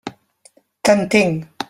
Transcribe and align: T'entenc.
T'entenc. 0.83 1.47